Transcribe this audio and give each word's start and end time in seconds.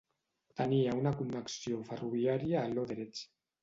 Tenia 0.61 0.95
una 1.01 1.13
connexió 1.21 1.85
ferroviària 1.93 2.67
a 2.67 2.77
Lüderitz. 2.77 3.27